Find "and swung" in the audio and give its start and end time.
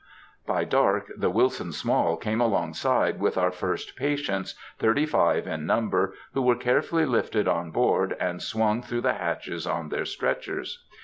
8.19-8.81